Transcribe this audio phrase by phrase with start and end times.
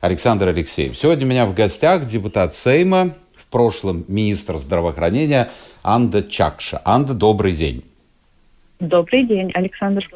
[0.00, 0.96] Александр Алексеев.
[0.96, 5.50] Сегодня у меня в гостях депутат Сейма, в прошлом министр здравоохранения
[5.82, 6.80] Анда Чакша.
[6.84, 7.84] Анда, добрый день.
[8.78, 10.08] Добрый день, Александр.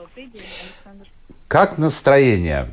[1.48, 2.69] Как настроение?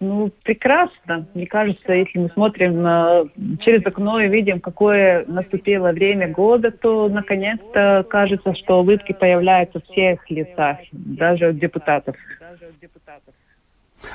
[0.00, 1.26] Ну, прекрасно.
[1.34, 3.24] Мне кажется, если мы смотрим на,
[3.60, 9.84] через окно и видим, какое наступило время года, то наконец-то кажется, что улыбки появляются в
[9.84, 12.14] всех лицах, даже у депутатов.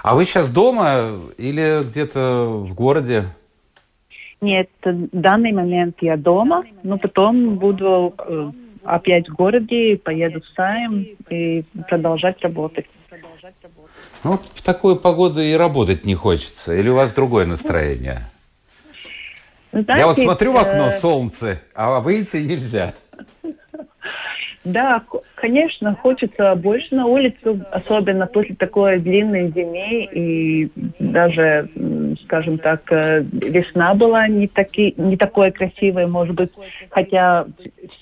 [0.01, 3.25] А вы сейчас дома или где-то в городе?
[4.41, 8.51] Нет, в данный момент я дома, но потом буду э,
[8.83, 12.85] опять в городе, поеду в Сайм и продолжать работать.
[14.23, 16.75] Ну, в такую погоду и работать не хочется.
[16.75, 18.29] Или у вас другое настроение?
[19.71, 20.99] Знаете, Я вот смотрю в окно, э...
[20.99, 22.93] солнце, а выйти нельзя.
[24.63, 25.03] Да,
[25.35, 31.69] конечно, хочется больше на улицу, особенно после такой длинной зимы и даже,
[32.23, 36.51] скажем так, э, весна была не, таки, не такой красивой, может быть,
[36.89, 37.45] хотя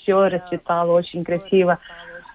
[0.04, 1.80] все расцветало очень красиво.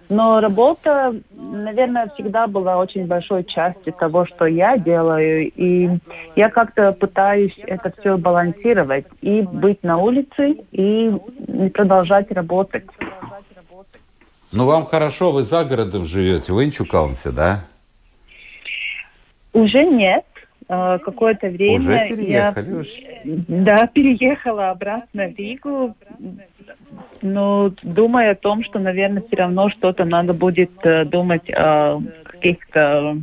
[0.09, 5.51] Но работа, наверное, всегда была очень большой частью того, что я делаю.
[5.55, 5.91] И
[6.37, 9.07] я как-то пытаюсь это все балансировать.
[9.21, 11.13] И быть на улице, и
[11.75, 12.85] продолжать работать.
[14.53, 17.65] Ну, вам хорошо, вы за городом живете, вы Инчукалнсе, да?
[19.53, 20.25] Уже нет.
[20.69, 22.89] А, какое-то время Уже переехали я, уж.
[23.25, 25.95] да, переехала обратно в Ригу,
[27.23, 33.17] но думая о том, что, наверное, все равно что-то надо будет э, думать о каких-то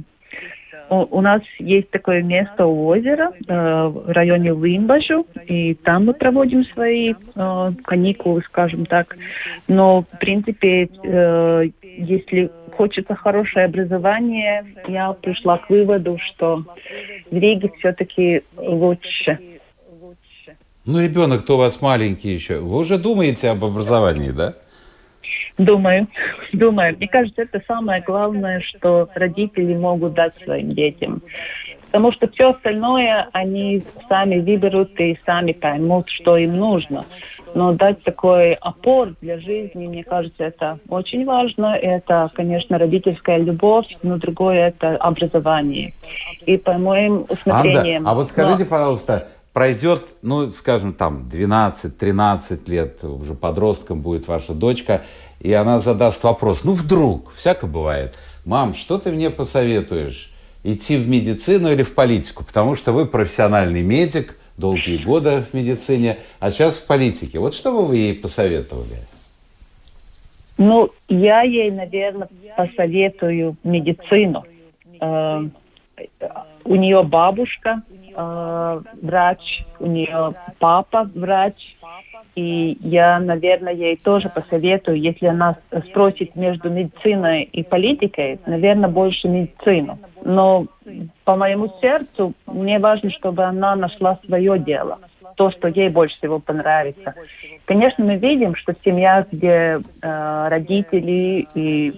[1.01, 6.65] у нас есть такое место у озера э, в районе Лимбажу, и там мы проводим
[6.65, 9.15] свои э, каникулы, скажем так.
[9.67, 16.63] Но, в принципе, э, если хочется хорошее образование, я пришла к выводу, что
[17.29, 19.39] в Риге все-таки лучше.
[20.85, 22.59] Ну, ребенок-то у вас маленький еще.
[22.59, 24.55] Вы уже думаете об образовании, да?
[25.57, 26.07] Думаю,
[26.53, 26.95] думаю.
[26.97, 31.21] Мне кажется, это самое главное, что родители могут дать своим детям.
[31.85, 37.05] Потому что все остальное они сами выберут и сами поймут, что им нужно.
[37.53, 41.75] Но дать такой опор для жизни, мне кажется, это очень важно.
[41.75, 45.93] Это, конечно, родительская любовь, но другое это образование.
[46.47, 47.97] И по моим усмотрениям...
[47.97, 48.69] Анда, а вот скажите, но...
[48.69, 55.03] пожалуйста, пройдет, ну, скажем, там, 12-13 лет, уже подростком будет ваша дочка,
[55.39, 58.15] и она задаст вопрос, ну вдруг, всяко бывает,
[58.45, 60.31] мам, что ты мне посоветуешь,
[60.63, 66.19] идти в медицину или в политику, потому что вы профессиональный медик, долгие годы в медицине,
[66.39, 67.39] а сейчас в политике.
[67.39, 68.97] Вот что бы вы ей посоветовали?
[70.57, 74.45] Ну, я ей, наверное, посоветую медицину.
[75.01, 75.41] Э,
[76.63, 77.81] у нее бабушка
[78.15, 81.55] врач, у нее папа врач,
[82.35, 85.57] и я, наверное, ей тоже посоветую, если она
[85.89, 89.99] спросит между медициной и политикой, наверное, больше медицину.
[90.23, 90.65] Но
[91.25, 94.99] по моему сердцу мне важно, чтобы она нашла свое дело,
[95.35, 97.13] то, что ей больше всего понравится.
[97.65, 101.93] Конечно, мы видим, что в семьях, где э, родители и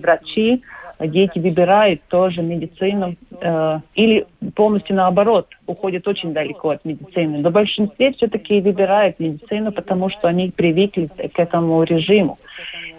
[0.00, 0.62] врачи,
[1.06, 7.38] дети выбирают тоже медицину э, или полностью наоборот, уходят очень далеко от медицины.
[7.38, 12.38] Но в большинстве все-таки выбирают медицину, потому что они привыкли к этому режиму.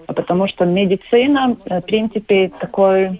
[0.07, 3.19] Потому что медицина, э, в принципе, такой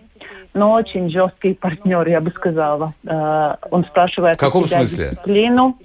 [0.54, 2.94] но очень жесткий партнер, я бы сказала.
[3.06, 5.12] Э, он спрашивает в каком смысле?
[5.12, 5.77] дисциплину,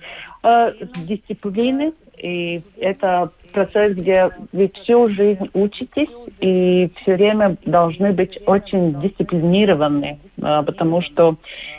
[0.42, 0.72] э,
[1.06, 6.10] дисциплины, и это процесс, где вы всю жизнь учитесь
[6.40, 11.36] и все время должны быть очень дисциплинированы, а, потому что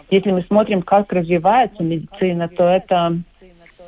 [0.10, 3.18] если мы смотрим, как развивается медицина, то это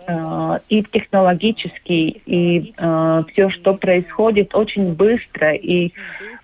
[0.08, 5.54] а, и технологически, и э, все, что происходит, очень быстро.
[5.54, 5.92] И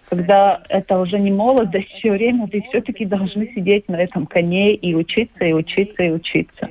[0.10, 4.96] когда это уже не молодость, все время вы все-таки должны сидеть на этом коне и
[4.96, 6.70] учиться, и учиться, и учиться.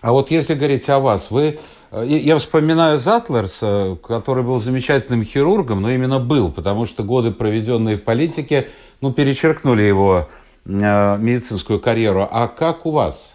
[0.00, 1.58] А вот если говорить о вас, вы
[1.92, 8.04] я вспоминаю Затлерса, который был замечательным хирургом, но именно был, потому что годы, проведенные в
[8.04, 8.68] политике,
[9.00, 10.28] ну, перечеркнули его
[10.64, 12.26] медицинскую карьеру.
[12.30, 13.34] А как у вас?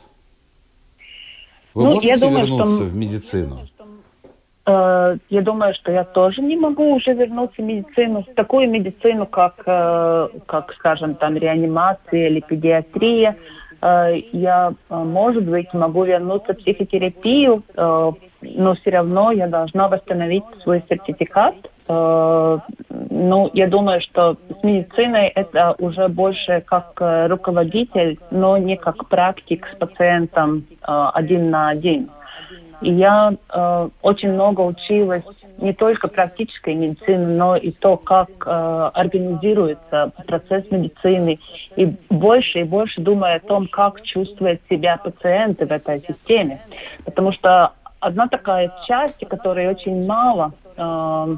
[1.73, 2.83] Вы ну, можете я думаю, вернуться что...
[2.85, 3.59] в медицину?
[4.65, 9.25] Э, я думаю, что я тоже не могу уже вернуться в медицину, в такую медицину,
[9.25, 13.37] как, э, как скажем, там реанимация или педиатрия.
[13.81, 20.83] Э, я, может быть, могу вернуться в психотерапию, но все равно я должна восстановить свой
[20.89, 21.55] сертификат.
[21.87, 29.65] Ну, я думаю, что с медициной это уже больше как руководитель, но не как практик
[29.73, 32.09] с пациентом один на один.
[32.81, 35.23] И я э, очень много училась
[35.57, 41.39] не только практической медицины, но и то, как э, организируется процесс медицины.
[41.75, 46.61] И больше и больше думаю о том, как чувствует себя пациенты в этой системе.
[47.05, 51.35] Потому что одна такая часть, которой очень мало, э,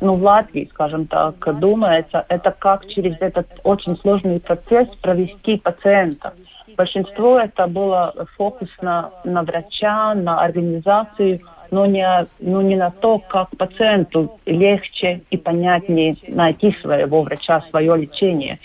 [0.00, 6.32] ну, в Латвии, скажем так, думается, это как через этот очень сложный процесс провести пациента
[6.78, 12.06] большинство это было фокус на, на врача, на организацию, но не,
[12.40, 18.58] но не на то, как пациенту легче и понятнее найти своего врача, свое лечение.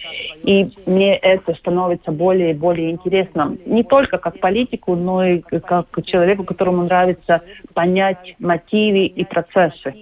[0.44, 3.59] И мне это становится более и более интересным.
[3.65, 7.41] Не только как политику, но и как человеку, которому нравится
[7.73, 9.94] понять мотивы и процессы.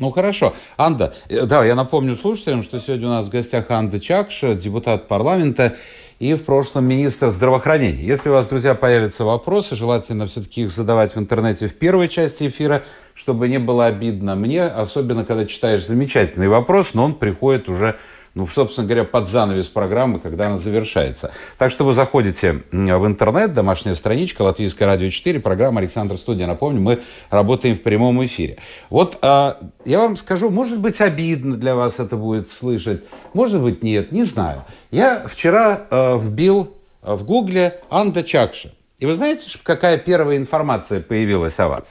[0.00, 0.54] Ну хорошо.
[0.78, 5.08] Анда, э, да, я напомню слушателям, что сегодня у нас в гостях Анда Чакша, депутат
[5.08, 5.76] парламента
[6.20, 8.04] и в прошлом министр здравоохранения.
[8.04, 12.46] Если у вас, друзья, появятся вопросы, желательно все-таки их задавать в интернете в первой части
[12.46, 12.84] эфира,
[13.14, 17.96] чтобы не было обидно мне, особенно когда читаешь замечательный вопрос, но он приходит уже
[18.34, 21.32] ну, собственно говоря, под занавес программы, когда она завершается.
[21.58, 26.46] Так что вы заходите в интернет, домашняя страничка, Латвийское радио 4, программа Александр Студия.
[26.46, 27.00] Напомню, мы
[27.30, 28.58] работаем в прямом эфире.
[28.88, 33.82] Вот а, я вам скажу, может быть, обидно для вас это будет слышать, может быть,
[33.82, 34.64] нет, не знаю.
[34.90, 38.72] Я вчера а, вбил в гугле Анда Чакша.
[38.98, 41.84] И вы знаете, какая первая информация появилась о вас?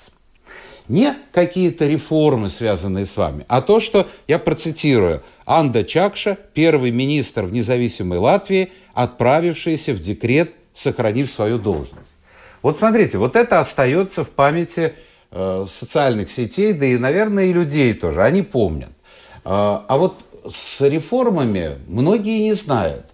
[0.90, 7.44] Не какие-то реформы, связанные с вами, а то, что, я процитирую, Анда Чакша, первый министр
[7.44, 12.12] в независимой Латвии, отправившийся в декрет, сохранив свою должность.
[12.64, 14.96] Вот смотрите, вот это остается в памяти
[15.30, 18.90] э, социальных сетей, да и, наверное, и людей тоже, они помнят.
[18.90, 18.90] Э,
[19.46, 20.16] а вот
[20.52, 23.06] с реформами многие не знают.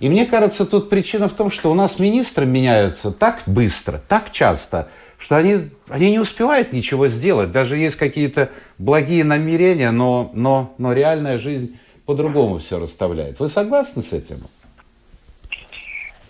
[0.00, 4.32] И мне кажется, тут причина в том, что у нас министры меняются так быстро, так
[4.32, 4.88] часто–
[5.20, 7.52] что они, они не успевают ничего сделать.
[7.52, 13.38] Даже есть какие-то благие намерения, но, но, но реальная жизнь по-другому все расставляет.
[13.38, 14.38] Вы согласны с этим?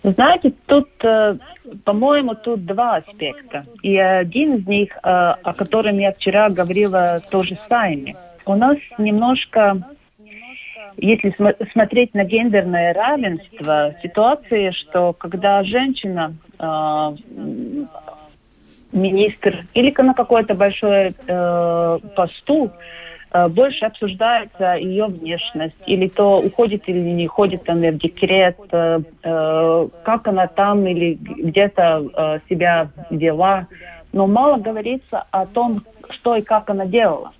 [0.03, 1.37] Знаете, тут, э,
[1.85, 3.65] по-моему, тут два аспекта.
[3.81, 8.15] И один из них, э, о котором я вчера говорила, тоже с вами.
[8.45, 9.95] У нас немножко,
[10.97, 11.33] если
[11.71, 17.15] смотреть на гендерное равенство, ситуация, что когда женщина э,
[18.91, 22.71] министр или на какой-то большой э, посту,
[23.31, 28.99] э, больше обсуждается ее внешность, или то уходит или не уходит она в декрет, э,
[29.23, 33.67] э, как она там или где-то э, себя вела.
[34.13, 37.31] Но мало говорится о том, что и как она делала.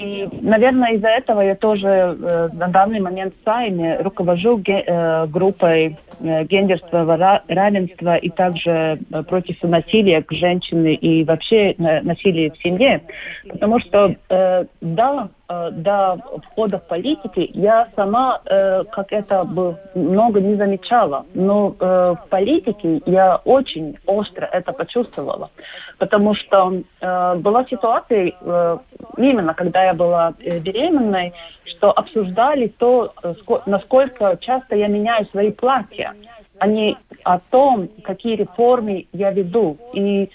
[0.00, 5.26] И, наверное, из-за этого я тоже э, на данный момент в Сайме руковожу ге, э,
[5.26, 12.50] группой э, гендерства, равенства и также э, против насилия к женщине и вообще э, насилия
[12.50, 13.02] в семье.
[13.46, 15.28] Потому что, э, да,
[15.72, 22.14] до входа в политику я сама э, как это бы много не замечала, но э,
[22.24, 25.50] в политике я очень остро это почувствовала,
[25.98, 28.78] потому что э, была ситуация э,
[29.16, 31.32] именно когда я была э, беременной,
[31.64, 33.34] что обсуждали то, э,
[33.66, 36.14] насколько часто я меняю свои платья,
[36.58, 40.30] а не о том, какие реформы я веду, и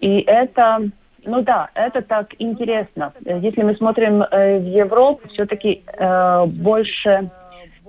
[0.00, 0.90] и это
[1.28, 3.12] ну да, это так интересно.
[3.24, 7.30] Если мы смотрим э, в Европу, все-таки э, больше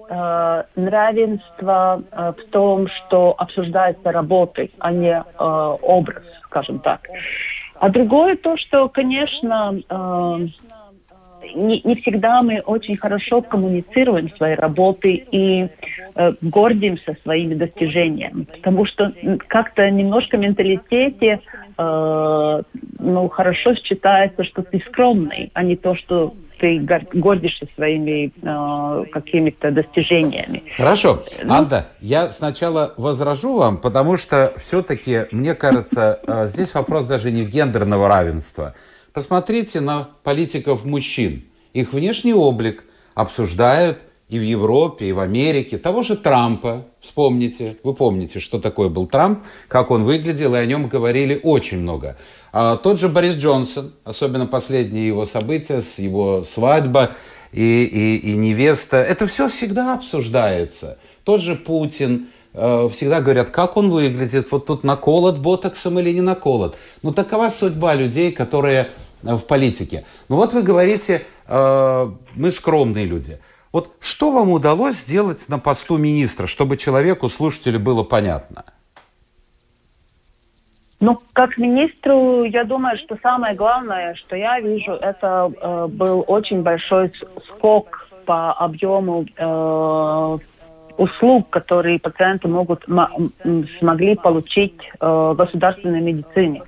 [0.10, 7.08] э, равенства э, в том, что обсуждается работой, а не э, образ, скажем так.
[7.80, 10.48] А другое то, что, конечно, э,
[11.56, 15.68] не, не всегда мы очень хорошо коммуницируем свои работы и
[16.16, 19.14] э, гордимся своими достижениями, потому что
[19.48, 21.42] как-то немножко в менталитете
[21.78, 22.62] э,
[23.00, 26.80] ну, хорошо считается, что ты скромный, а не то, что ты
[27.14, 30.64] гордишься своими э, какими-то достижениями.
[30.76, 31.24] Хорошо.
[31.44, 37.32] Ну, Анда, я сначала возражу вам, потому что все-таки, мне кажется, э, здесь вопрос даже
[37.32, 38.76] не в гендерного равенства.
[39.14, 41.46] Посмотрите на политиков мужчин.
[41.74, 42.84] Их внешний облик
[43.16, 44.00] обсуждают
[44.30, 45.80] и в Европе, и в Америке.
[45.80, 50.66] Того же Трампа, вспомните, вы помните, что такое был Трамп, как он выглядел, и о
[50.66, 52.18] нем говорили очень много.
[52.52, 57.16] А тот же Борис Джонсон, особенно последние его события, с его свадьба
[57.52, 61.00] и, и, и невеста, это все всегда обсуждается.
[61.24, 66.78] Тот же Путин, всегда говорят, как он выглядит, вот тут наколот ботоксом или не наколот.
[67.04, 68.90] Ну, такова судьба людей, которые
[69.24, 70.06] э, в политике.
[70.30, 73.40] Ну, вот вы говорите, э, мы скромные люди.
[73.72, 78.66] Вот что вам удалось сделать на посту министра, чтобы человеку, слушателю было понятно?
[81.00, 86.62] Ну, как министру, я думаю, что самое главное, что я вижу, это э, был очень
[86.62, 87.14] большой
[87.48, 90.38] скок по объему э,
[91.00, 92.84] услуг, которые пациенты могут
[93.80, 96.62] смогли получить э, в государственной медицине.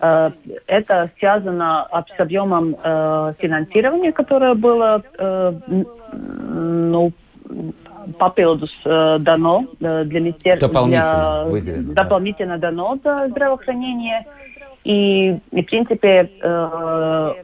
[0.00, 0.30] Э,
[0.66, 5.52] это связано с объемом э, финансирования, которое было э,
[6.12, 7.12] ну,
[8.18, 8.70] papildus
[9.18, 12.70] дано для министерства, дополнительно, для, выделено, дополнительно да.
[12.70, 14.26] дано для здравоохранения.
[14.84, 17.34] И, и в принципе, э,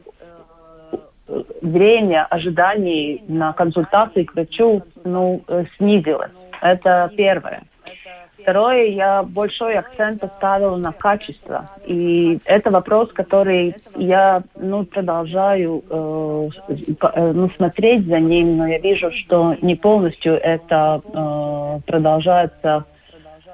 [1.61, 5.41] время ожиданий на консультации к врачу ну,
[5.77, 6.31] снизилось.
[6.61, 7.63] Это первое.
[8.45, 11.67] Второе, я большой акцент ставила на качество.
[11.87, 18.77] И это вопрос, который я ну, продолжаю э, э, ну, смотреть за ним, но я
[18.77, 22.85] вижу, что не полностью это э, продолжается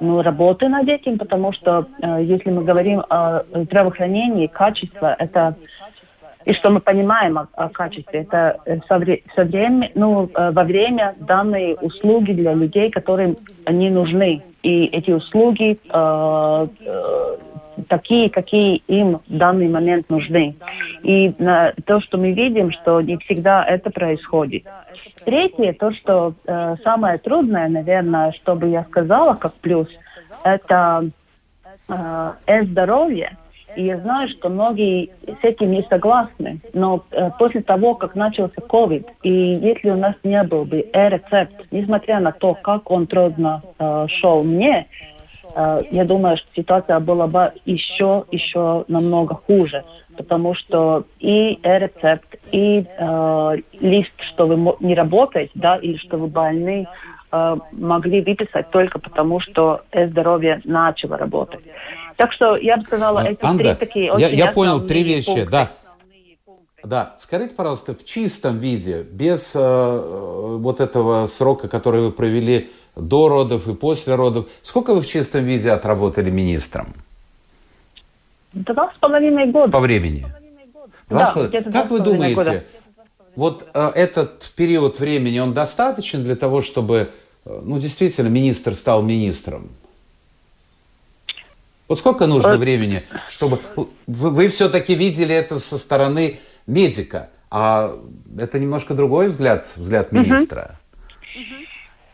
[0.01, 5.55] ну, работы над этим, потому что э, если мы говорим о здравоохранении, качество это
[6.45, 10.51] и что мы понимаем о, о качестве, это э, со, вре, со время, ну, э,
[10.51, 17.37] во время данные услуги для людей, которым они нужны и эти услуги э, э,
[17.87, 20.55] такие, какие им в данный момент нужны.
[21.03, 24.63] И на, то, что мы видим, что не всегда это происходит.
[25.25, 29.87] Третье, то, что э, самое трудное, наверное, что бы я сказала как плюс,
[30.43, 31.09] это
[31.87, 33.37] э, здоровье
[33.75, 36.59] и я знаю, что многие с этим не согласны.
[36.73, 41.53] Но э, после того, как начался COVID, и если у нас не был бы э-рецепт,
[41.71, 44.87] несмотря на то, как он трудно э, шел мне,
[45.55, 49.83] э, я думаю, что ситуация была бы еще, еще намного хуже.
[50.17, 56.27] Потому что и э-рецепт, и э, лист, что вы не работаете, да, или что вы
[56.27, 56.85] больны,
[57.31, 61.61] э, могли выписать только потому, что э-здоровье начало работать.
[62.21, 65.25] Так что я бы сказала, эти Анда, три такие очень Я, я понял три вещи,
[65.25, 65.49] пункты.
[65.49, 65.71] да.
[66.83, 73.27] Да, скажите, пожалуйста, в чистом виде, без э, вот этого срока, который вы провели до
[73.27, 76.93] родов и после родов, сколько вы в чистом виде отработали министром?
[78.53, 79.71] Два с половиной года.
[79.71, 80.27] По времени?
[81.09, 81.33] Да,
[81.73, 82.63] как вы думаете, года.
[83.35, 87.09] вот э, этот период времени, он достаточен для того, чтобы,
[87.45, 89.71] э, ну, действительно, министр стал министром?
[91.91, 93.59] Вот сколько нужно времени, чтобы...
[93.75, 97.97] Вы, вы все-таки видели это со стороны медика, а
[98.39, 100.79] это немножко другой взгляд, взгляд министра.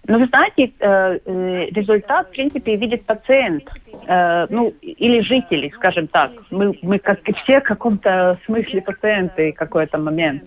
[0.07, 3.65] Ну, вы знаете, э, э, результат, в принципе, видит пациент,
[4.07, 6.31] э, ну, или жители, скажем так.
[6.49, 10.41] Мы, мы как все в каком-то смысле пациенты какой-то момент.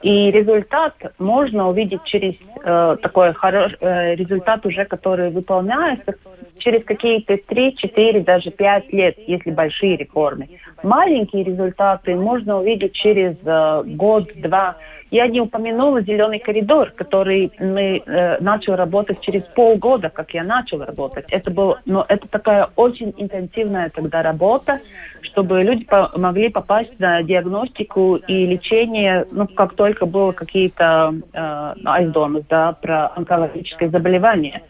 [0.00, 6.14] И результат можно увидеть через э, такой хороший э, результат уже, который выполняется
[6.58, 10.48] через какие-то 3, 4, даже 5 лет, если большие реформы.
[10.82, 14.76] Маленькие результаты можно увидеть через э, год-два.
[15.10, 20.82] Я не упомянула зеленый коридор, который мы э, начал работать через полгода, как я начал
[20.82, 21.26] работать.
[21.30, 24.80] Это был, но это такая очень интенсивная тогда работа,
[25.22, 31.74] чтобы люди по могли попасть на диагностику и лечение, ну как только было какие-то э,
[32.48, 34.62] да, про онкологическое заболевание.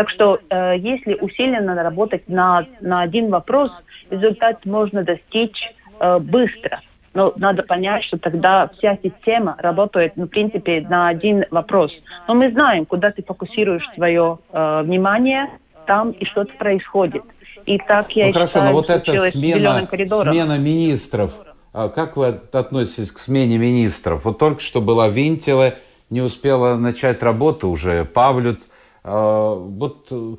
[0.00, 3.70] Так что э, если усиленно работать на, на один вопрос,
[4.08, 5.60] результат можно достичь
[5.98, 6.80] э, быстро.
[7.12, 11.92] Но надо понять, что тогда вся система работает, ну, в принципе, на один вопрос.
[12.26, 15.50] Но мы знаем, куда ты фокусируешь свое э, внимание,
[15.86, 17.22] там и что-то происходит.
[17.66, 21.34] И так я ну, хорошо, считаю, но вот эта смена, смена министров,
[21.74, 24.24] а как вы относитесь к смене министров?
[24.24, 25.74] Вот только что была Винтила,
[26.08, 28.66] не успела начать работу уже Павлюц.
[29.02, 30.34] А, вот э,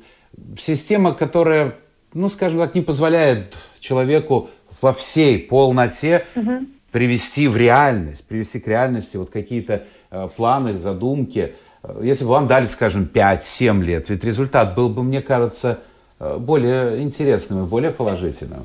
[0.58, 1.74] система, которая,
[2.14, 4.50] ну, скажем так, не позволяет человеку
[4.80, 6.60] во всей полноте угу.
[6.90, 11.54] привести в реальность, привести к реальности вот какие-то э, планы, задумки.
[12.00, 15.80] Если бы вам дали, скажем, 5-7 лет, ведь результат был бы, мне кажется,
[16.20, 18.62] э, более интересным и более положительным.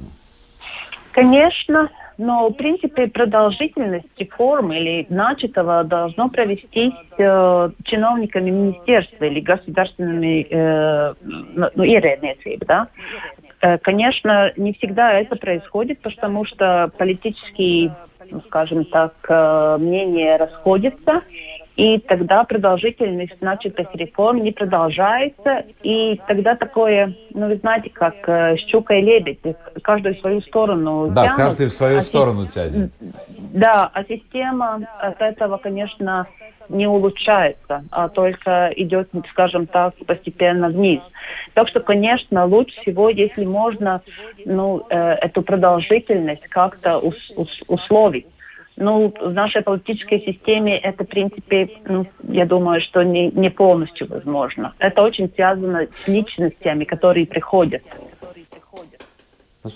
[1.11, 10.47] Конечно, но, в принципе, продолжительность реформ или начатого должно провестись э, чиновниками министерства или государственными
[10.49, 12.87] э, ну, ну ierēdniecība, да.
[13.61, 17.95] Э, конечно, не всегда это происходит, потому что политические,
[18.31, 21.21] ну, скажем так, э, мнения расходятся,
[21.77, 28.57] и тогда продолжительность начатых реформ не продолжается, и тогда такое, ну, вы знаете, как э,
[28.67, 29.39] щука и лебедь,
[29.83, 32.91] каждую в свою сторону Да, тянут, каждый в свою а сторону тянет.
[33.53, 36.25] Да, а система от этого, конечно,
[36.67, 41.01] не улучшается, а только идет, скажем так, постепенно вниз.
[41.53, 44.01] Так что, конечно, лучше всего, если можно
[44.45, 48.25] ну, э, эту продолжительность как-то ус, ус, условить.
[48.79, 54.07] Ну, в нашей политической системе это, в принципе, ну, я думаю, что не, не полностью
[54.07, 54.75] возможно.
[54.77, 57.81] Это очень связано с личностями, которые приходят.
[59.63, 59.71] Ну,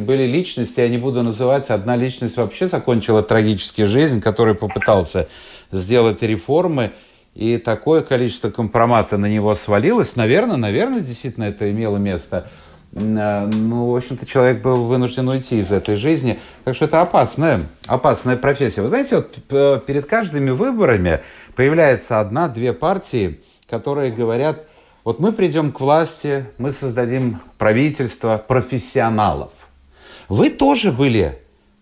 [0.00, 5.28] были личности, я не буду называть, одна личность вообще закончила трагически жизнь, который попытался
[5.70, 6.92] сделать реформы,
[7.34, 10.16] и такое количество компромата на него свалилось.
[10.16, 12.50] Наверное, наверное, действительно это имело место–
[12.98, 16.38] ну, в общем-то, человек был вынужден уйти из этой жизни.
[16.64, 18.80] Так что это опасная, опасная профессия.
[18.80, 21.20] Вы знаете, вот э, перед каждыми выборами
[21.56, 24.64] появляется одна-две партии, которые говорят,
[25.04, 29.52] вот мы придем к власти, мы создадим правительство профессионалов.
[30.30, 31.38] Вы тоже были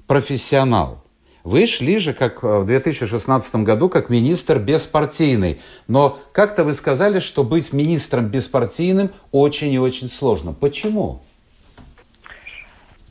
[0.09, 1.04] профессионал.
[1.45, 5.61] Вы шли же, как э, в 2016 году, как министр беспартийный.
[5.87, 10.55] Но как-то вы сказали, что быть министром беспартийным очень и очень сложно.
[10.55, 11.21] Почему?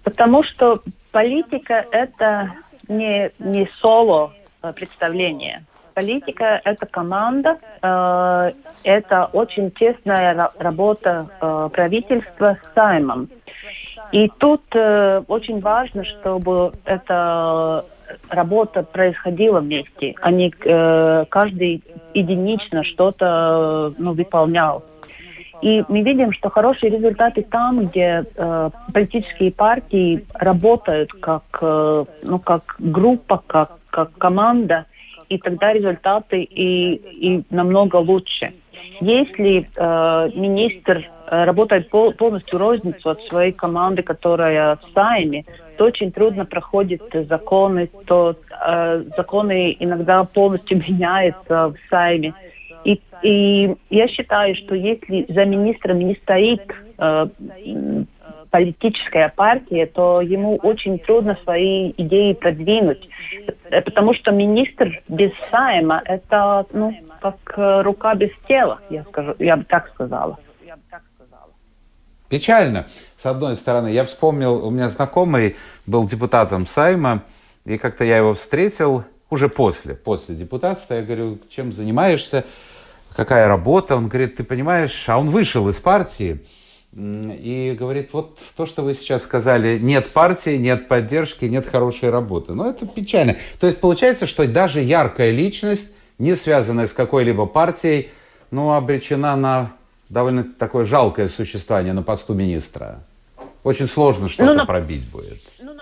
[0.03, 2.55] Потому что политика– это
[2.87, 5.63] не, не соло э, представление.
[5.93, 8.51] Политика– это команда, э,
[8.83, 13.29] это очень тесная работа э, правительства с Саймом.
[14.11, 17.85] И тут э, очень важно, чтобы это
[18.29, 24.83] работа происходила вместе, а не э, каждый единично что-то ну, выполнял.
[25.61, 32.39] И мы видим, что хорошие результаты там, где э, политические партии работают как, э, ну,
[32.39, 34.85] как группа, как, как команда,
[35.29, 38.53] и тогда результаты и, и намного лучше.
[38.99, 41.12] Если э, министр э,
[41.45, 45.45] работает пол, полностью розницу от своей команды, которая в Сайме,
[45.77, 52.33] то очень трудно проходят законы, то э, законы иногда полностью меняются в Сайме.
[52.83, 56.61] И, и я считаю, что если за министром не стоит
[56.99, 57.25] э,
[58.51, 63.09] политическая партия, то ему очень трудно свои идеи продвинуть.
[63.71, 67.37] Э, потому что министр без Сайма– это ну, как
[67.83, 70.37] рука без тела, я, скажу, я бы так сказала.
[72.33, 72.87] Печально,
[73.21, 73.89] с одной стороны.
[73.89, 77.25] Я вспомнил, у меня знакомый был депутатом Сайма,
[77.63, 80.95] и как-то я его встретил уже после, после депутатства.
[80.95, 82.43] Я говорю, чем занимаешься,
[83.15, 83.95] какая работа?
[83.95, 86.43] Он говорит, ты понимаешь, а он вышел из партии
[86.91, 92.55] и говорит, вот то, что вы сейчас сказали, нет партии, нет поддержки, нет хорошей работы.
[92.55, 93.37] Но это печально.
[93.59, 98.09] То есть получается, что даже яркая личность, не связанная с какой-либо партией,
[98.49, 99.73] ну, обречена на
[100.13, 102.99] довольно такое жалкое существование на посту министра.
[103.63, 105.39] Очень сложно что-то ну, пробить будет.
[105.61, 105.73] Ну,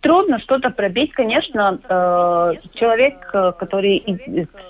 [0.00, 1.78] трудно что-то пробить, конечно.
[1.88, 3.98] Э, человек, э, который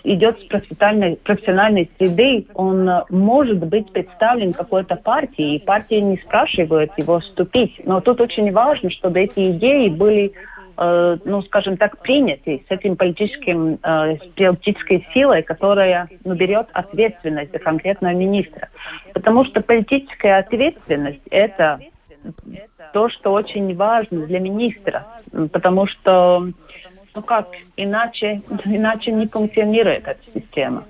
[0.05, 6.93] идет с профессиональной, профессиональной среды, он может быть представлен какой-то партией, и партия не спрашивает
[6.97, 7.81] его вступить.
[7.85, 10.33] Но тут очень важно, чтобы эти идеи были
[10.83, 17.53] э, ну, скажем так, приняты с этим политическим, э, политической силой, которая ну, берет ответственность
[17.53, 18.68] за конкретного министра.
[19.14, 21.81] Потому что политическая ответственность– это
[22.92, 25.07] то, что очень важно для министра,
[25.53, 26.49] потому что,
[27.14, 30.85] ну как, иначе, иначе не функционирует эта система.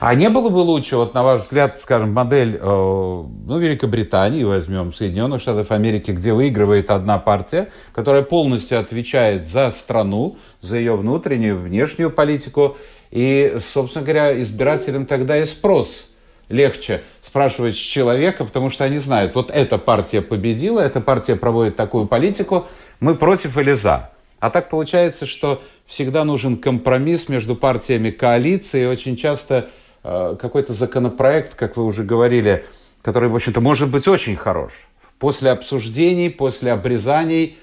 [0.00, 4.92] А не было бы лучше, вот на ваш взгляд, скажем, модель, э, ну, Великобритании, возьмем,
[4.92, 11.58] Соединенных Штатов Америки, где выигрывает одна партия, которая полностью отвечает за страну, за ее внутреннюю,
[11.58, 12.76] внешнюю политику,
[13.10, 16.10] и, собственно говоря, избирателям тогда и спрос
[16.48, 22.06] легче спрашивать человека, потому что они знают, вот эта партия победила, эта партия проводит такую
[22.06, 22.66] политику,
[23.00, 24.10] мы против или за.
[24.40, 29.70] А так получается, что всегда нужен компромисс между партиями коалиции, очень часто
[30.02, 32.64] э, какой-то законопроект, как вы уже говорили,
[33.02, 34.72] который, в общем-то, может быть очень хорош.
[35.18, 37.58] После обсуждений, после обрезаний,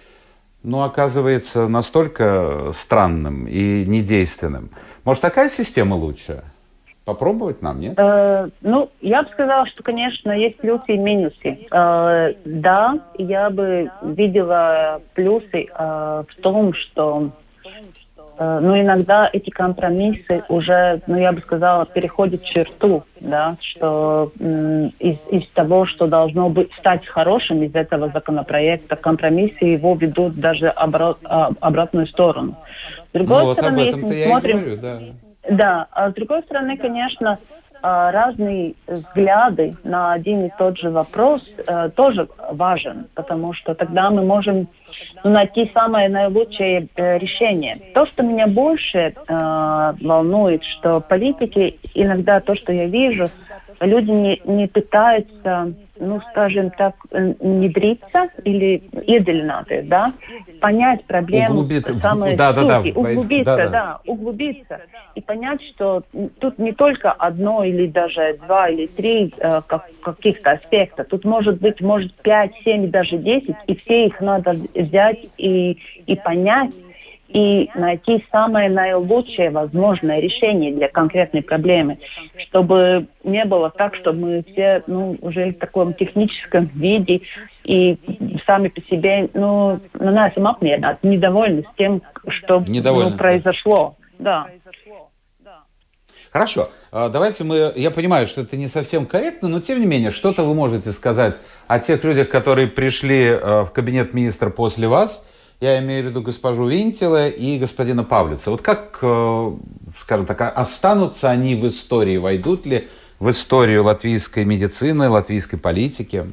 [0.64, 4.70] но оказывается настолько странным и недейственным.
[5.04, 6.44] Может, такая система лучше?
[7.04, 7.98] Попробовать нам, нет?
[7.98, 11.58] Э, ну, я бы сказала, что, конечно, есть плюсы и минусы.
[11.72, 17.32] Э, да, я бы видела плюсы э, в том, что
[18.42, 25.18] э, ну, иногда эти компромиссы уже, ну, я бы сказала, переходят черту, да, что из,
[25.30, 31.18] из того, что должно быть, стать хорошим из этого законопроекта, компромиссы его ведут даже обра-
[31.24, 32.56] а, обратную сторону.
[33.10, 35.00] С другой ну, вот стороны, этом-то я смотрим, говорю, да.
[35.50, 37.40] Да, а с другой стороны, конечно,
[37.82, 44.24] разные взгляды на один и тот же вопрос э, тоже важен, потому что тогда мы
[44.24, 44.68] можем
[45.24, 47.80] ну, найти самое наилучшее э, решение.
[47.94, 53.30] То, что меня больше э, волнует, что политики иногда то, что я вижу,
[53.86, 60.14] люди не, не пытаются ну, скажем так, внедриться или издалека, да,
[60.60, 63.70] понять проблему углубиться, самой да, да, да, углубиться, да, да.
[63.70, 64.82] да, углубиться
[65.14, 66.04] и понять, что
[66.40, 71.62] тут не только одно или даже два или три э, как, каких-то аспекта, тут может
[71.62, 76.72] быть, может пять, семь, даже десять, и все их надо взять и, и понять,
[77.34, 81.98] и найти самое наилучшее возможное решение для конкретной проблемы,
[82.50, 87.22] чтобы не было так, что мы все ну, уже в таком техническом виде
[87.64, 87.98] и
[88.46, 93.96] сами по себе ну, на нас apmierināti, недовольны с тем, что ну, произошло.
[94.20, 94.48] Да.
[96.32, 100.12] Хорошо, а, давайте мы, я понимаю, что это не совсем корректно, но тем не менее,
[100.12, 101.36] что-то вы можете сказать
[101.68, 105.28] о тех людях, которые пришли э, в кабинет министра после вас,
[105.62, 108.50] я имею в виду госпожу Винтила и господина Павлица.
[108.50, 109.52] Вот как, э,
[110.00, 112.88] скажем так, останутся они в истории, войдут ли
[113.20, 116.26] в историю латвийской медицины, латвийской политики?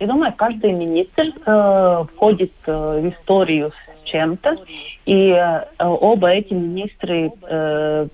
[0.00, 4.56] Я думаю, каждый министр э, входит э, в историю с чем-то,
[5.04, 8.08] и э, оба эти министры э,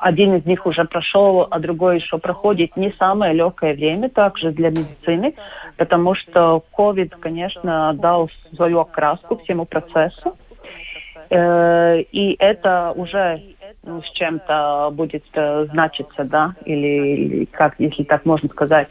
[0.00, 4.70] один из них уже прошел, а другой еще проходит не самое легкое время также для
[4.70, 5.34] медицины,
[5.76, 10.36] потому что COVID, конечно, дал свою окраску всему процессу.
[11.30, 13.42] Э, и это уже
[13.82, 18.88] ну, с чем-то будет э, значиться, да, или, как, если так можно сказать.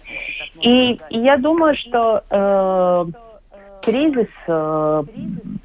[0.62, 3.06] И, и я думаю, что э,
[3.82, 5.04] кризис э,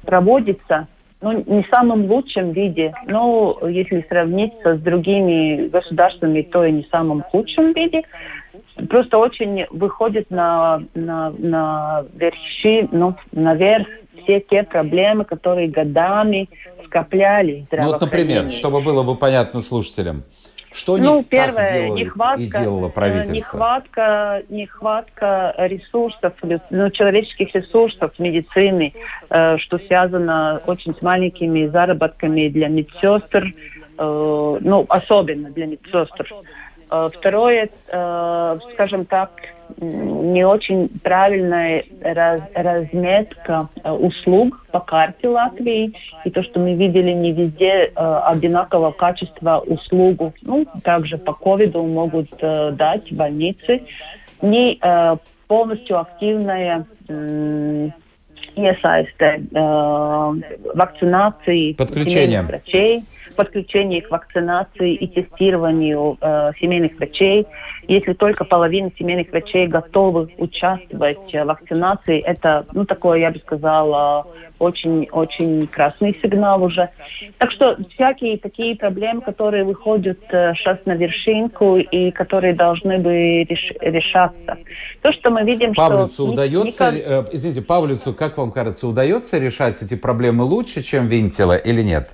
[0.05, 0.87] проводится
[1.23, 7.23] ну, не самом лучшем виде, но если сравнить с другими государствами, то и не самом
[7.23, 8.03] худшем виде.
[8.89, 13.87] Просто очень выходит на, на, на верши, ну, наверх
[14.23, 16.49] все те проблемы, которые годами
[16.85, 20.23] скоплялись Ну вот, например, чтобы было бы понятно слушателям,
[20.73, 23.33] что ну, не первое, так нехватка, и делало правительство?
[23.33, 26.33] Нехватка, нехватка ресурсов,
[26.69, 28.93] ну, человеческих ресурсов медицины,
[29.29, 33.53] э, что связано очень с маленькими заработками для медсестр,
[33.97, 36.33] э, ну, особенно для медсестр.
[36.89, 39.31] Э, второе, э, скажем так,
[39.79, 45.93] не очень правильная раз, разметка э, услуг по карте Латвии.
[46.25, 50.33] И то, что мы видели не везде одинакового качества услугу.
[50.41, 53.83] Ну, также по ковиду могут дать больницы.
[54.41, 54.79] Не
[55.47, 56.85] полностью активная
[58.55, 60.33] iesaiste э,
[60.75, 61.73] вакцинации
[62.47, 67.47] врачей подключение к вакцинации и тестированию э, семейных врачей.
[67.87, 74.25] Если только половина семейных врачей готовы участвовать в вакцинации, это, ну, такое, я бы сказала,
[74.59, 76.89] очень-очень красный сигнал уже.
[77.37, 83.43] Так что всякие такие проблемы, которые выходят э, сейчас на вершинку и которые должны бы
[83.43, 84.57] реш, решаться.
[85.01, 86.25] То, что мы видим, Павлицу что...
[86.27, 87.27] удается, никак...
[87.29, 92.11] э, извините, Павлицу, как вам кажется, удается решать эти проблемы лучше, чем Винтила или нет?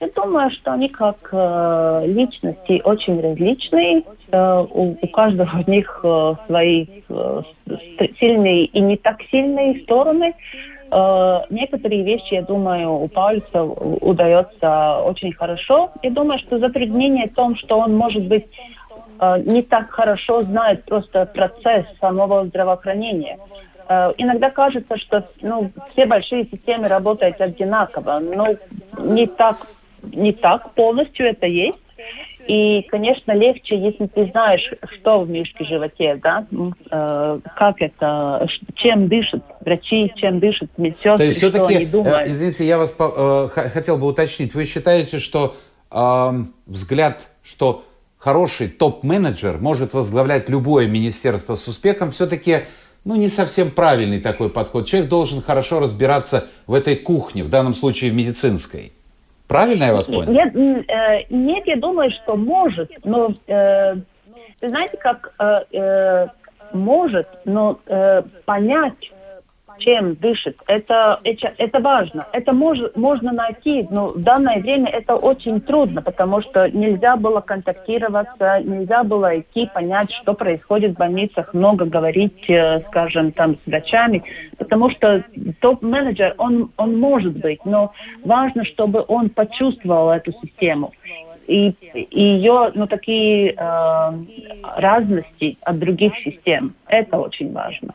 [0.00, 4.04] Я думаю, что они как э, личности очень различные.
[4.30, 7.42] Э, у, у каждого из них э, свои э,
[8.20, 10.34] сильные и не так сильные стороны.
[10.92, 15.90] Э, некоторые вещи, я думаю, у Паульса удается очень хорошо.
[16.04, 18.46] Я думаю, что затруднение в том, что он, может быть,
[19.18, 23.36] э, не так хорошо знает просто процесс самого здравоохранения.
[23.88, 28.54] Э, иногда кажется, что ну, все большие системы работают одинаково, но
[28.98, 29.56] не так
[30.02, 31.78] не так полностью это есть.
[32.46, 34.62] И, конечно, легче, если ты знаешь,
[34.94, 36.46] что в мишке животе, да,
[36.90, 42.78] э, как это, чем дышат врачи, чем дышат медсестры, То есть все-таки, э, извините, я
[42.78, 45.56] вас э, хотел бы уточнить, вы считаете, что
[45.90, 46.30] э,
[46.66, 47.84] взгляд, что
[48.16, 52.60] хороший топ-менеджер может возглавлять любое министерство с успехом, все-таки
[53.04, 54.86] ну, не совсем правильный такой подход.
[54.86, 58.92] Человек должен хорошо разбираться в этой кухне, в данном случае в медицинской.
[59.48, 60.30] Правильно я вас понял?
[60.30, 63.94] Нет, э, нет, я думаю, что может, но э,
[64.60, 66.26] вы знаете, как э, э,
[66.74, 69.12] может, но э, понять
[69.78, 70.56] чем дышит.
[70.66, 72.26] Это, это, важно.
[72.32, 77.40] Это мож, можно найти, но в данное время это очень трудно, потому что нельзя было
[77.40, 83.66] контактироваться, нельзя было идти, понять, что происходит в больницах, много говорить, э, скажем, там с
[83.66, 84.22] врачами,
[84.58, 85.24] потому что
[85.60, 87.92] топ-менеджер, он, он может быть, но
[88.24, 90.92] важно, чтобы он почувствовал эту систему
[91.48, 94.12] и, и ее, ну, такие э,
[94.76, 96.74] разности от других систем.
[96.86, 97.94] Это очень важно.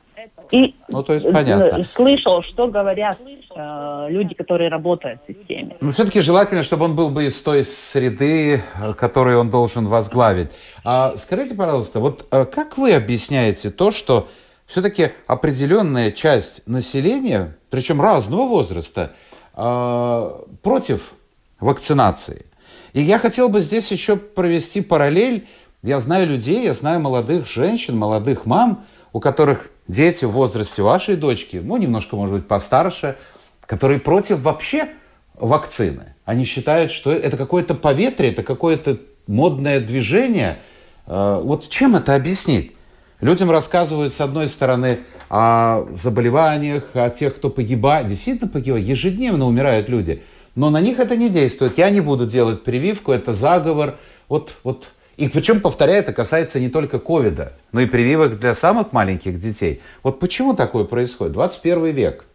[0.51, 1.85] И ну, то есть, понятно.
[1.95, 3.17] слышал, что говорят
[3.55, 5.75] э, люди, которые работают в системе.
[5.81, 10.51] Ну, все-таки желательно, чтобы он был бы из той среды, э, которую он должен возглавить.
[10.83, 14.27] А скажите, пожалуйста, вот э, как вы объясняете то, что
[14.65, 19.13] все-таки определенная часть населения, причем разного возраста,
[19.55, 20.29] э,
[20.61, 21.13] против
[21.59, 22.45] вакцинации?
[22.93, 25.47] И я хотел бы здесь еще провести параллель.
[25.81, 31.15] Я знаю людей, я знаю молодых женщин, молодых мам, у которых дети в возрасте вашей
[31.15, 33.17] дочки, ну, немножко, может быть, постарше,
[33.65, 34.89] которые против вообще
[35.35, 36.15] вакцины.
[36.25, 40.59] Они считают, что это какое-то поветрие, это какое-то модное движение.
[41.05, 42.73] Э, вот чем это объяснить?
[43.19, 48.07] Людям рассказывают, с одной стороны, о заболеваниях, о тех, кто погибает.
[48.07, 48.85] Действительно погибает.
[48.85, 50.23] Ежедневно умирают люди.
[50.55, 51.77] Но на них это не действует.
[51.77, 53.95] Я не буду делать прививку, это заговор.
[54.29, 58.93] Вот, вот и причем, повторяю, это касается не только ковида, но и прививок для самых
[58.93, 59.81] маленьких детей.
[60.01, 61.33] Вот почему такое происходит?
[61.33, 62.25] 21 век.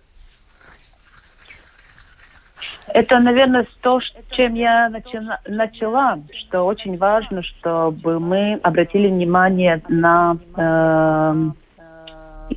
[2.88, 10.38] Это, наверное, то, чем я начала, начала, что очень важно, чтобы мы обратили внимание на
[10.56, 11.50] э,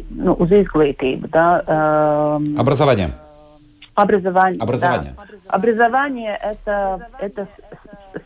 [0.09, 3.11] ну, izglītību, да, э, образование.
[3.95, 4.61] Образование.
[4.61, 5.15] Образование.
[5.17, 5.23] Да.
[5.47, 7.47] Образование это это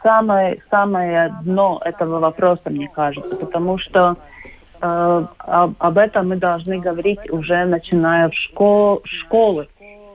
[0.01, 4.17] самое, самое дно этого вопроса, мне кажется, потому что
[4.81, 9.67] э, об, об этом мы должны говорить уже начиная в школ, школы.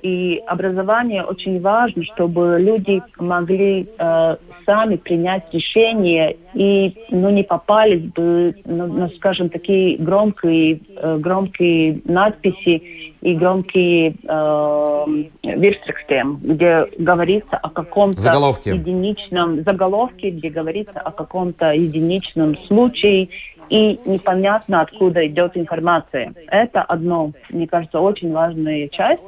[0.03, 8.03] И образование очень важно, чтобы люди могли э, сами принять решение и ну, не попались
[8.13, 12.83] бы, ну, ну, скажем, такие громкие, э, громкие надписи
[13.21, 15.07] и громкие э,
[16.41, 18.23] где говорится о каком-то
[18.71, 23.29] единичном заголовке, где говорится о каком-то единичном случае,
[23.71, 26.35] и непонятно, откуда идет информация.
[26.49, 29.23] Это одно, мне кажется, очень важная часть.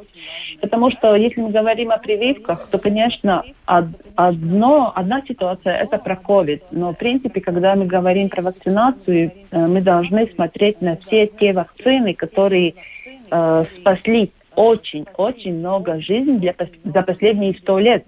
[0.61, 6.61] Потому что если мы говорим о прививках, то, конечно, одно, одна ситуация– это про COVID.
[6.72, 11.52] Но, в принципе, когда мы говорим про вакцинацию, э, мы должны смотреть на все те
[11.52, 12.74] вакцины, которые
[13.31, 18.04] э, спасли очень-очень много жизней для, за последние сто лет.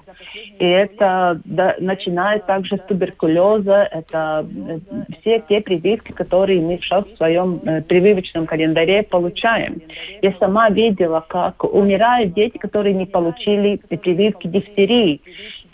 [0.59, 4.79] И это да, начиная также с туберкулеза, это э,
[5.21, 9.81] все те прививки, которые мы сейчас в своем э, прививочном календаре получаем.
[10.23, 15.21] Я сама видела, как умирают дети, которые не получили прививки дифтерии.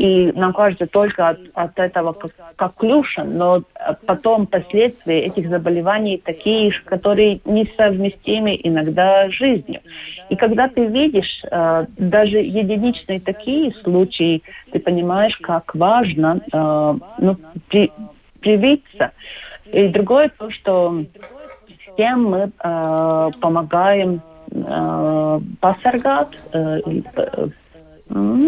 [0.00, 3.60] И нам кажется только от, от этого как, как клюша, но
[4.06, 9.82] потом последствия этих заболеваний такие, которые несовместимы иногда с жизнью.
[10.30, 17.36] И когда ты видишь э, даже единичные такие случаи, ты понимаешь, как важно э, ну,
[17.68, 17.92] при,
[18.40, 19.12] привиться.
[19.70, 21.04] И другое то, что
[21.92, 26.80] всем мы э, помогаем э, посоргать, э,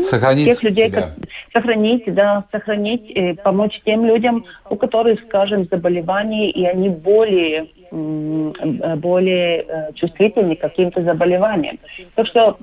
[0.04, 1.02] Сохранить тех людей, себя.
[1.02, 1.12] Как,
[1.52, 8.96] сохранить, да, сохранить, э, помочь тем людям, у которых, скажем, заболевания, и они более, э,
[8.96, 11.78] более э, чувствительны к каким-то заболеваниям.
[12.14, 12.58] Так что,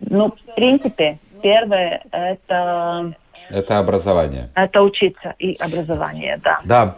[0.00, 3.14] ну, в принципе, первое это...
[3.50, 4.50] Это образование.
[4.54, 6.60] Это учиться и образование, да.
[6.64, 6.96] Да.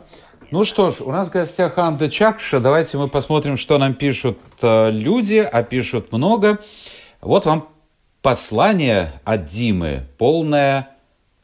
[0.50, 2.60] Ну что ж, у нас в гостях Анда Чакша.
[2.60, 6.58] Давайте мы посмотрим, что нам пишут э, люди, а пишут много.
[7.20, 7.68] Вот вам
[8.26, 10.96] послание от Димы, полное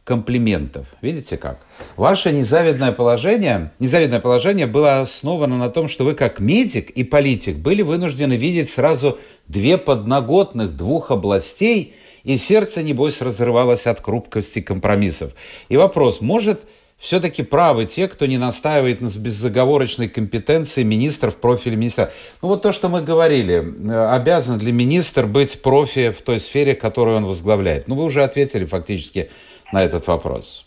[0.03, 0.88] комплиментов.
[1.01, 1.61] Видите как?
[1.95, 7.59] Ваше незавидное положение, незавидное положение было основано на том, что вы как медик и политик
[7.59, 15.35] были вынуждены видеть сразу две подноготных двух областей, и сердце, небось, разрывалось от хрупкости компромиссов.
[15.68, 16.62] И вопрос, может
[17.03, 22.12] все-таки правы те, кто не настаивает на беззаговорочной компетенции министров профиля министра.
[22.41, 26.77] Ну вот то, что мы говорили, э, обязан ли министр быть профи в той сфере,
[26.77, 27.88] которую он возглавляет?
[27.88, 29.31] Ну вы уже ответили фактически
[29.73, 30.65] на этот вопрос.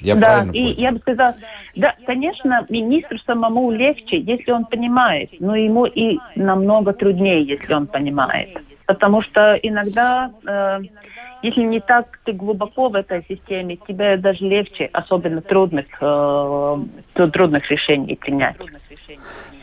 [0.00, 0.74] Я да, и понял?
[0.78, 1.34] я бы сказала,
[1.74, 7.86] да, конечно, министру самому легче, если он понимает, но ему и намного труднее, если он
[7.88, 8.50] понимает.
[8.86, 10.78] потому что иногда, э,
[11.46, 16.76] если не так ты глубоко в этой системе, тебе даже легче особенно трудных, э,
[17.14, 18.56] трудных решений принять.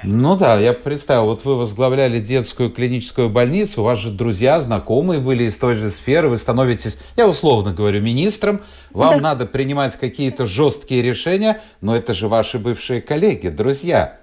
[0.04, 5.20] Ну да, я представил, вот вы возглавляли детскую клиническую больницу, у вас же друзья, знакомые
[5.20, 9.22] были из той же сферы, вы становитесь, я условно говорю, министром, вам да.
[9.22, 14.23] надо принимать какие-то жесткие решения, но это же ваши бывшие коллеги, друзья.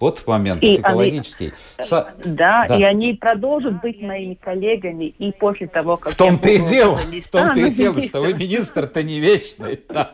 [0.00, 1.52] Вот момент и психологический.
[1.76, 2.14] Они, Со...
[2.24, 6.60] да, да, и они продолжат быть моими коллегами и после того, как в том-то и
[6.60, 9.80] дело, в том-то и дело, что вы министр-то не вечный.
[9.88, 10.12] Да.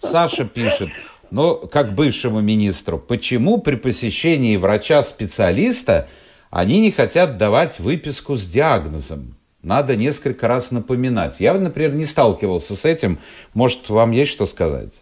[0.00, 0.90] Саша пишет,
[1.30, 6.08] но как бывшему министру, почему при посещении врача-специалиста
[6.50, 9.36] они не хотят давать выписку с диагнозом?
[9.62, 11.36] Надо несколько раз напоминать.
[11.38, 13.18] Я, например, не сталкивался с этим.
[13.54, 14.92] Может, вам есть что сказать?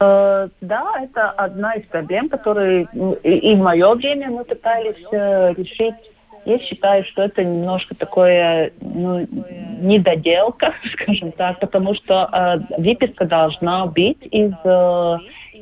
[0.00, 2.88] Э, да, это одна из проблем, которые
[3.22, 5.94] и в мое время мы пытались э, решить.
[6.44, 9.26] Я считаю, что это немножко такое ну,
[9.80, 15.18] недоделка, скажем так, потому что э, выписка должна быть из, э,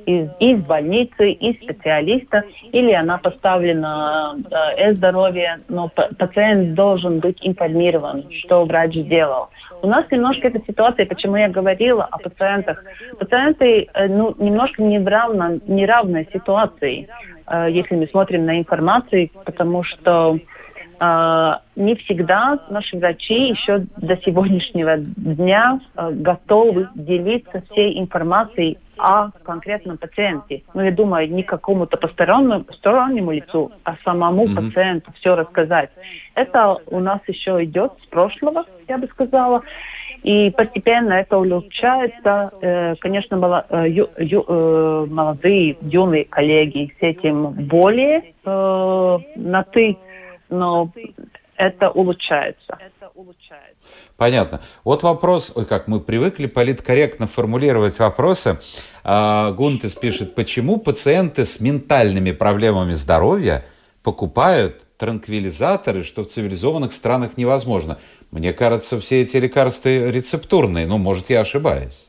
[0.06, 4.36] из, из больницы, из специалиста, или она поставлена
[4.76, 9.48] э, здоровье, но пациент должен быть информирован, что врач сделал.
[9.82, 12.84] У нас немножко эта ситуация, почему я говорила о пациентах.
[13.18, 17.08] Пациенты э, ну, немножко не в равно, неравной ситуации,
[17.48, 20.38] э, если мы смотрим на информацию, потому что
[21.00, 29.98] э, не всегда наши врачи еще до сегодняшнего дня готовы делиться всей информацией о конкретном
[29.98, 30.62] пациенте.
[30.74, 34.68] Ну, я думаю, не какому-то постороннему, постороннему лицу, а самому mm-hmm.
[34.68, 35.90] пациенту все рассказать.
[36.34, 39.62] Это у нас еще идет с прошлого, я бы сказала.
[40.22, 42.52] И постепенно это улучшается.
[42.60, 49.96] Э, конечно, э, э, молодые, юные коллеги с этим более на «ты»,
[50.48, 50.90] но
[51.56, 52.78] это улучшается.
[54.22, 54.60] Понятно.
[54.84, 58.60] Вот вопрос, ой, как мы привыкли политкорректно формулировать вопросы.
[59.02, 63.64] А, Гунтес пишет, почему пациенты с ментальными проблемами здоровья
[64.04, 67.98] покупают транквилизаторы, что в цивилизованных странах невозможно.
[68.30, 72.08] Мне кажется, все эти лекарства рецептурные, но, может, я ошибаюсь.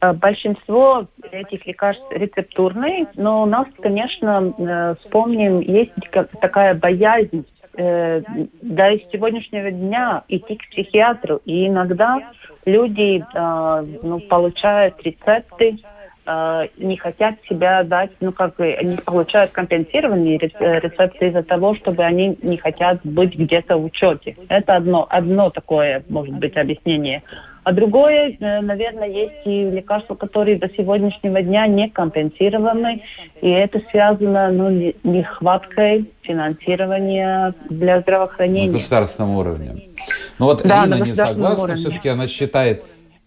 [0.00, 5.90] Э, большинство этих лекарств рецептурные, но у нас, конечно, э, вспомним, есть
[6.40, 7.44] такая боязнь
[7.78, 8.22] э,
[8.62, 11.40] до сегодняшнего дня идти к психиатру.
[11.44, 12.18] И иногда
[12.66, 15.78] люди э, ну, получают рецепты,
[16.26, 22.02] э, не хотят себя дать, ну как они получают компенсированные э, рецепты из-за того, чтобы
[22.02, 24.36] они не хотят быть где-то в учете.
[24.48, 27.22] Это одно, одно такое может быть объяснение.
[27.68, 33.02] А другое, э, наверное, есть и лекарства, которые до сегодняшнего дня не компенсированы,
[33.42, 38.72] и это связано ну, нехваткой финансирования для здравоохранения.
[38.72, 39.82] На государственном уровне.
[40.38, 42.84] Ну вот да, Лина не согласна, все-таки она считает,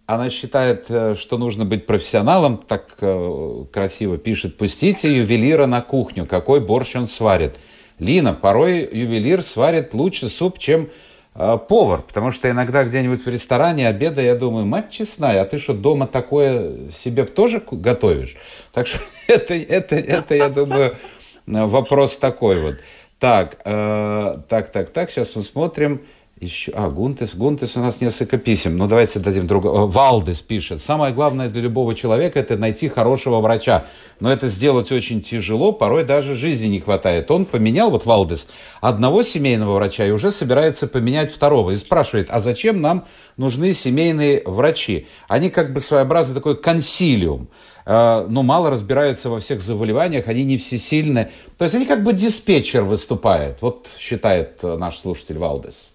[0.07, 6.25] она считает, э, что нужно быть профессионалом, так э, красиво пишет, пустите ювелира на кухню,
[6.25, 7.57] какой борщ он сварит.
[7.99, 10.89] Лина, порой ювелир сварит лучше суп, чем
[11.33, 15.73] повар, потому что иногда где-нибудь в ресторане обеда я думаю, мать честная, а ты что,
[15.73, 18.35] дома такое себе тоже готовишь?
[18.73, 20.97] Так что это, это, это я думаю,
[21.45, 22.75] вопрос такой вот.
[23.19, 26.01] Так, э, так, так, так, сейчас мы смотрим.
[26.41, 28.75] Еще, а, Гунтес, Гунтес у нас несколько писем.
[28.75, 29.85] Ну, давайте дадим другого.
[29.85, 30.81] Валдес пишет.
[30.81, 33.85] Самое главное для любого человека– это найти хорошего врача.
[34.19, 37.29] Но это сделать очень тяжело, порой даже жизни не хватает.
[37.29, 38.47] Он поменял, вот Валдес,
[38.81, 41.69] одного семейного врача и уже собирается поменять второго.
[41.71, 43.05] И спрашивает, а зачем нам
[43.37, 45.05] нужны семейные врачи?
[45.27, 47.49] Они как бы своеобразный такой консилиум
[47.85, 51.29] э, но мало разбираются во всех заболеваниях, они не всесильны.
[51.59, 55.90] То есть они как бы диспетчер выступает, вот считает э, наш слушатель Валдес.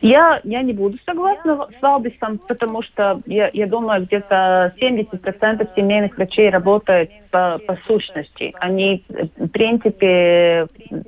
[0.00, 6.16] Я, я не буду согласна с Валбисом, потому что я, я думаю, где-то 70% семейных
[6.16, 8.52] врачей работают по, по сущности.
[8.60, 10.66] Они, в принципе,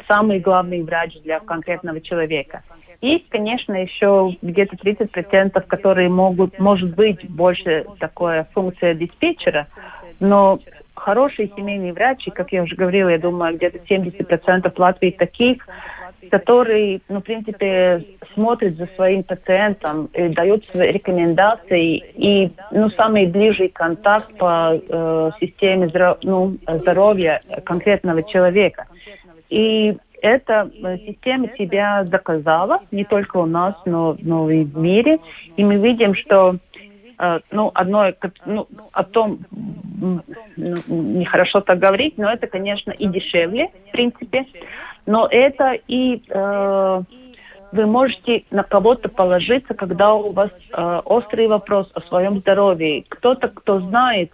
[0.09, 2.62] самый главный врач для конкретного человека.
[3.01, 9.68] Есть, конечно, еще где-то 30%, которые могут, может быть, больше такая функция диспетчера,
[10.18, 10.59] но
[10.94, 15.66] хорошие семейные врачи, как я уже говорила, я думаю, где-то 70% Латвии таких,
[16.31, 18.05] который, ну, в принципе,
[18.35, 25.89] смотрит за своим пациентом, дает свои рекомендации и, ну, самый ближний контакт по э, системе
[25.89, 28.87] здоров, ну, здоровья конкретного человека.
[29.49, 35.18] И эта э, система себя доказала не только у нас, но, но и в мире.
[35.57, 36.57] И мы видим, что
[37.18, 38.12] э, ну, одно,
[38.45, 40.22] ну, о том, ну,
[40.87, 44.47] нехорошо так говорить, но это, конечно, и дешевле, в принципе,
[45.07, 47.03] но это и э,
[47.73, 53.05] вы можете на кого-то положиться, когда у вас э, острый вопрос о своем здоровье.
[53.09, 54.33] Кто-то, кто знает,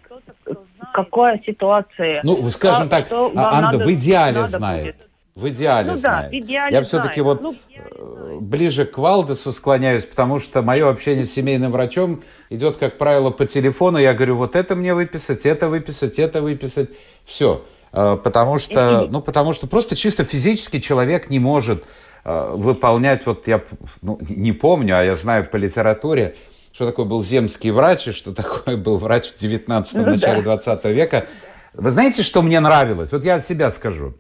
[0.93, 2.21] какая ситуация.
[2.25, 4.97] Ну, скажем так, Анда, в идеале знает.
[4.97, 5.09] Будет.
[5.35, 6.31] В идеале ну, знает.
[6.31, 10.89] Да, в идеале Я все-таки вот ну, э, ближе к Валдесу склоняюсь, потому что мое
[10.89, 13.97] общение с семейным врачом идет, как правило, по телефону.
[13.97, 16.91] Я говорю, вот это мне выписать, это выписать, это выписать.
[17.25, 17.63] Все.
[17.93, 21.85] Э, потому что, ну, потому что просто чисто физически человек не может
[22.25, 23.63] э, выполнять, вот я
[24.01, 26.37] ну, не помню, а я знаю по литературе,
[26.73, 30.57] что такое был земский врач и что такое был врач в 19 ну, начале да.
[30.57, 31.27] 20 века.
[31.75, 33.13] Вы знаете, что мне нравилось?
[33.13, 34.15] Вот я от себя скажу.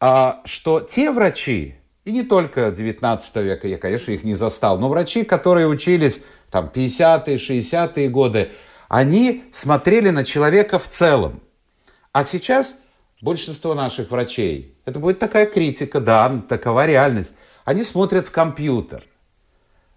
[0.00, 4.88] А, что те врачи, и не только 19 века, я, конечно, их не застал, но
[4.88, 8.50] врачи, которые учились там 50-е, 60-е годы,
[8.88, 11.40] они смотрели на человека в целом.
[12.12, 12.74] А сейчас
[13.22, 17.32] большинство наших врачей, это будет такая критика, да, такова реальность,
[17.64, 19.04] они смотрят в компьютер.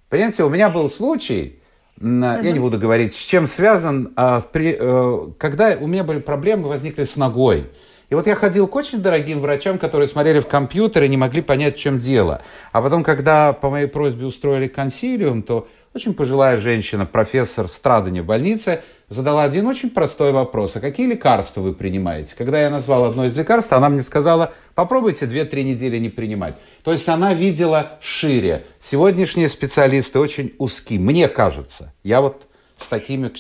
[0.08, 1.60] Понимаете, у меня был случай,
[2.00, 6.70] я не буду говорить, с чем связан, а, при, э, когда у меня были проблемы,
[6.70, 7.72] возникли с ногой.
[8.10, 11.42] И вот я ходил к очень дорогим врачам, которые смотрели в компьютер и не могли
[11.42, 12.44] понять, в чем дело.
[12.72, 18.26] А потом, когда по моей просьбе устроили консилиум, то очень пожилая женщина, профессор Страдани в
[18.26, 20.76] больнице, задала один очень простой вопрос.
[20.76, 22.36] А какие лекарства вы принимаете?
[22.38, 26.56] Когда я назвал одно из лекарств, она мне сказала, попробуйте 2-3 недели не принимать.
[26.84, 28.66] То есть она видела шире.
[28.82, 31.94] Сегодняшние специалисты очень узки, мне кажется.
[32.04, 32.46] Я вот
[32.78, 33.32] с такими,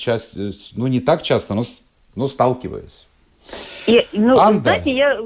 [0.75, 1.63] ну не так часто, но,
[2.15, 3.05] но сталкиваюсь.
[3.85, 5.19] И, ну, Анда, знаете, я...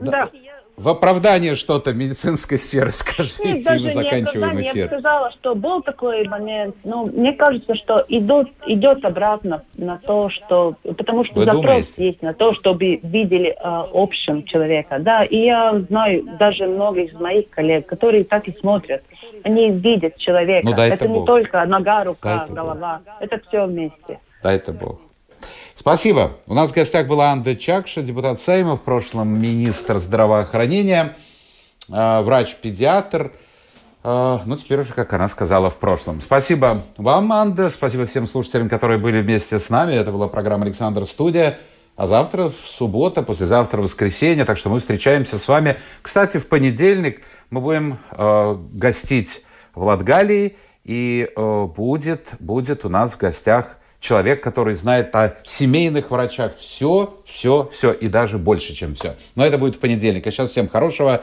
[0.00, 0.28] Да.
[0.76, 4.76] В оправдание что-то медицинской сферы скажите, Нет, даже и мы заканчиваем не эфир.
[4.76, 9.98] Я сказала, что был такой момент, но ну, мне кажется, что идут, идет обратно на
[9.98, 10.76] то, что...
[10.82, 11.92] Потому что Вы запрос думаете?
[11.96, 13.54] есть на то, чтобы видели э,
[13.92, 14.98] общем человека.
[14.98, 19.02] Да, и я знаю даже многих из моих коллег, которые так и смотрят.
[19.44, 20.66] Они видят человека.
[20.66, 23.00] Ну, это, это не только нога, рука, голова.
[23.04, 23.14] Бог.
[23.20, 24.20] Это все вместе.
[24.42, 25.00] Дай это Бог.
[25.82, 26.34] Спасибо.
[26.46, 31.16] У нас в гостях была Анда Чакша, депутат Сейма, в прошлом министр здравоохранения,
[31.88, 33.32] э, врач-педиатр.
[34.04, 36.20] Э, ну, теперь уже, как она сказала, в прошлом.
[36.20, 37.68] Спасибо вам, Анда.
[37.68, 39.94] Спасибо всем слушателям, которые были вместе с нами.
[39.94, 41.58] Это была программа «Александр Студия».
[41.96, 45.78] А завтра суббота, послезавтра воскресенье, так что мы встречаемся с вами.
[46.00, 49.42] Кстати, в понедельник мы будем э, гостить
[49.74, 56.58] в Латгалии, и будет, будет у нас в гостях человек, который знает о семейных врачах
[56.58, 59.14] все, все, все и даже больше, чем все.
[59.36, 60.26] Но это будет в понедельник.
[60.26, 61.22] А сейчас всем хорошего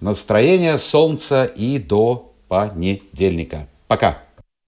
[0.00, 3.66] настроения, солнца и до понедельника.
[3.88, 4.18] Пока.